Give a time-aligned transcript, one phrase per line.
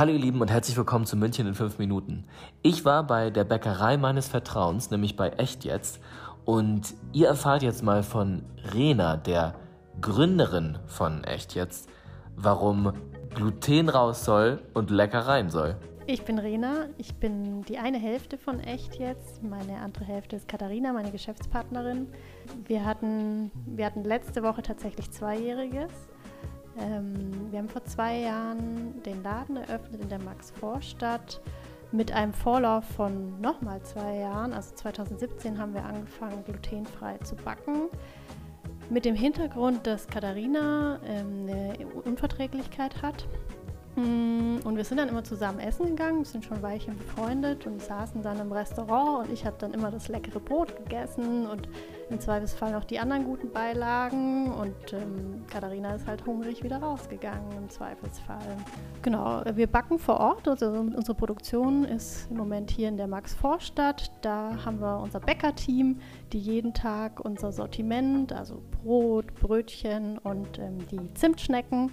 [0.00, 2.24] Hallo ihr Lieben und herzlich willkommen zu München in 5 Minuten.
[2.62, 6.00] Ich war bei der Bäckerei meines Vertrauens, nämlich bei Echt jetzt.
[6.46, 9.56] Und ihr erfahrt jetzt mal von Rena, der
[10.00, 11.90] Gründerin von Echt jetzt,
[12.34, 12.94] warum
[13.34, 15.76] Gluten raus soll und lecker rein soll.
[16.06, 19.42] Ich bin Rena, ich bin die eine Hälfte von Echt jetzt.
[19.42, 22.06] Meine andere Hälfte ist Katharina, meine Geschäftspartnerin.
[22.64, 25.92] Wir hatten, wir hatten letzte Woche tatsächlich Zweijähriges.
[26.78, 31.40] Ähm, wir haben vor zwei Jahren den Laden eröffnet in der Max-Vorstadt
[31.92, 34.52] mit einem Vorlauf von nochmal zwei Jahren.
[34.52, 37.88] Also 2017 haben wir angefangen, glutenfrei zu backen.
[38.88, 43.26] Mit dem Hintergrund, dass Katharina ähm, eine Unverträglichkeit hat
[43.96, 48.22] Mm, und wir sind dann immer zusammen essen gegangen, sind schon Weilchen befreundet und saßen
[48.22, 51.68] dann im Restaurant und ich habe dann immer das leckere Brot gegessen und
[52.10, 57.50] im Zweifelsfall noch die anderen guten Beilagen und ähm, Katharina ist halt hungrig wieder rausgegangen
[57.56, 58.56] im Zweifelsfall.
[59.02, 64.10] Genau, wir backen vor Ort, also unsere Produktion ist im Moment hier in der Max-Vorstadt.
[64.22, 66.00] Da haben wir unser Bäckerteam,
[66.32, 71.92] die jeden Tag unser Sortiment, also Brot, Brötchen und ähm, die Zimtschnecken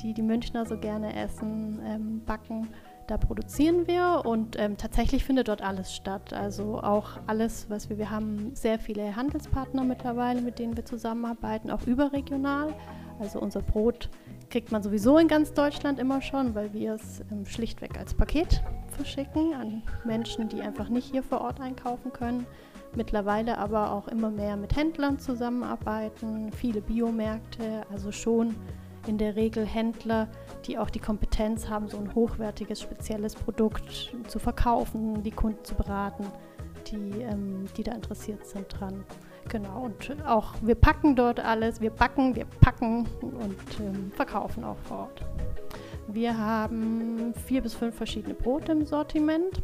[0.00, 2.68] die die Münchner so gerne essen, ähm, backen.
[3.06, 6.32] Da produzieren wir und ähm, tatsächlich findet dort alles statt.
[6.32, 11.70] Also auch alles, was wir, wir haben sehr viele Handelspartner mittlerweile, mit denen wir zusammenarbeiten,
[11.70, 12.74] auch überregional.
[13.18, 14.08] Also unser Brot
[14.50, 18.62] kriegt man sowieso in ganz Deutschland immer schon, weil wir es ähm, schlichtweg als Paket
[18.88, 22.46] verschicken an Menschen, die einfach nicht hier vor Ort einkaufen können.
[22.94, 28.54] Mittlerweile aber auch immer mehr mit Händlern zusammenarbeiten, viele Biomärkte, also schon
[29.06, 30.28] in der Regel Händler,
[30.66, 35.74] die auch die Kompetenz haben, so ein hochwertiges, spezielles Produkt zu verkaufen, die Kunden zu
[35.74, 36.26] beraten,
[36.86, 39.04] die, ähm, die da interessiert sind dran.
[39.48, 44.78] Genau, und auch wir packen dort alles, wir backen, wir packen und ähm, verkaufen auch
[44.78, 45.24] vor Ort.
[46.08, 49.62] Wir haben vier bis fünf verschiedene Brote im Sortiment.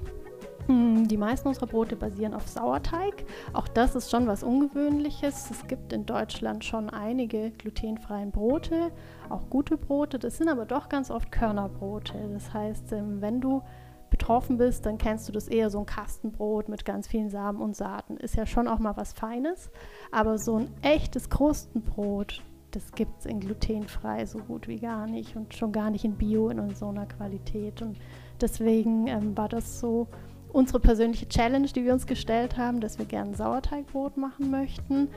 [0.68, 3.24] Hm, die meisten unserer Brote basieren auf Sauerteig.
[3.54, 5.50] Auch das ist schon was Ungewöhnliches.
[5.50, 8.92] Es gibt in Deutschland schon einige glutenfreien Brote,
[9.30, 10.18] auch gute Brote.
[10.18, 12.18] Das sind aber doch ganz oft Körnerbrote.
[12.34, 13.62] Das heißt, ähm, wenn du
[14.10, 17.74] betroffen bist, dann kennst du das eher so ein Kastenbrot mit ganz vielen Samen und
[17.74, 18.18] Saaten.
[18.18, 19.70] Ist ja schon auch mal was Feines.
[20.12, 22.42] Aber so ein echtes Krustenbrot,
[22.72, 26.16] das gibt es in glutenfrei so gut wie gar nicht und schon gar nicht in
[26.16, 27.80] Bio in so einer Qualität.
[27.80, 27.96] Und
[28.38, 30.08] deswegen ähm, war das so
[30.52, 35.08] unsere persönliche Challenge, die wir uns gestellt haben, dass wir gerne Sauerteigbrot machen möchten.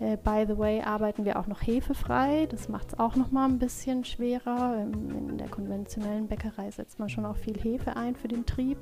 [0.00, 2.46] Äh, by the way, arbeiten wir auch noch hefefrei.
[2.50, 4.76] Das macht es auch noch mal ein bisschen schwerer.
[4.80, 8.78] Ähm, in der konventionellen Bäckerei setzt man schon auch viel Hefe ein für den Trieb.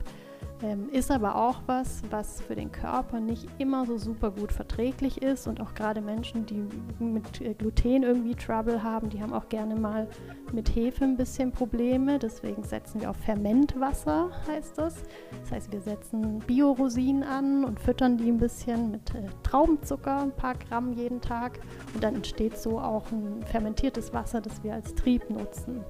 [0.63, 5.21] Ähm, ist aber auch was, was für den Körper nicht immer so super gut verträglich
[5.21, 6.67] ist und auch gerade Menschen, die
[6.99, 10.09] mit äh, Gluten irgendwie Trouble haben, die haben auch gerne mal
[10.53, 12.19] mit Hefe ein bisschen Probleme.
[12.19, 14.95] Deswegen setzen wir auf Fermentwasser, heißt das.
[15.43, 20.33] Das heißt, wir setzen Biorosinen an und füttern die ein bisschen mit äh, Traubenzucker, ein
[20.33, 21.61] paar Gramm jeden Tag.
[21.93, 25.85] Und dann entsteht so auch ein fermentiertes Wasser, das wir als Trieb nutzen.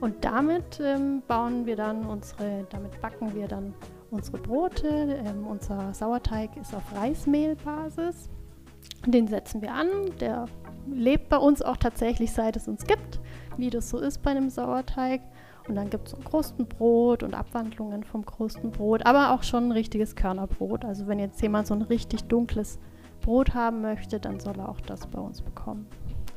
[0.00, 3.74] Und damit ähm, bauen wir dann unsere, damit backen wir dann
[4.10, 4.88] unsere Brote.
[4.88, 8.30] Ähm, unser Sauerteig ist auf Reismehlbasis.
[9.06, 9.88] Den setzen wir an.
[10.20, 10.46] Der
[10.90, 13.20] lebt bei uns auch tatsächlich, seit es uns gibt,
[13.56, 15.20] wie das so ist bei einem Sauerteig.
[15.68, 20.14] Und dann gibt es ein Krustenbrot und Abwandlungen vom Krustenbrot, aber auch schon ein richtiges
[20.14, 20.84] Körnerbrot.
[20.84, 22.78] Also wenn jetzt jemand so ein richtig dunkles
[23.22, 25.86] Brot haben möchte, dann soll er auch das bei uns bekommen.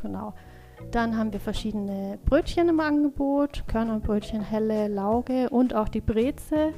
[0.02, 0.34] Genau.
[0.92, 6.74] Dann haben wir verschiedene Brötchen im Angebot, Körnerbrötchen, helle, Lauge und auch die Breze.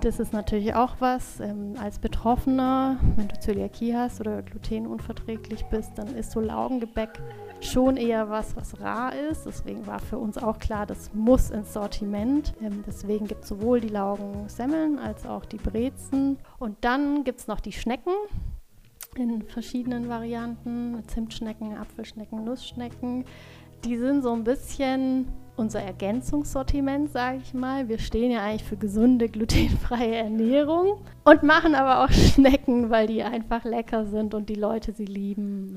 [0.00, 1.40] Das ist natürlich auch was.
[1.40, 7.10] Ähm, als Betroffener, wenn du Zöliakie hast oder glutenunverträglich bist, dann ist so Laugengebäck
[7.60, 9.46] schon eher was, was rar ist.
[9.46, 12.54] Deswegen war für uns auch klar, das muss ins Sortiment.
[12.62, 16.38] Ähm, deswegen gibt es sowohl die Laugensemmeln als auch die Brezen.
[16.58, 18.12] Und dann gibt es noch die Schnecken
[19.16, 21.02] in verschiedenen Varianten.
[21.08, 23.24] Zimtschnecken, Apfelschnecken, Nussschnecken.
[23.86, 27.88] Die sind so ein bisschen unser Ergänzungssortiment, sage ich mal.
[27.88, 33.22] Wir stehen ja eigentlich für gesunde, glutenfreie Ernährung und machen aber auch Schnecken, weil die
[33.22, 35.72] einfach lecker sind und die Leute sie lieben.